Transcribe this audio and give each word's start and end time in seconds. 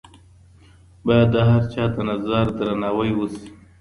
بايد 1.05 1.29
د 1.35 1.37
هر 1.49 1.61
چا 1.73 1.83
د 1.93 1.97
نظرياتو 2.09 2.57
درناوی 2.59 3.11
وسي. 3.15 3.47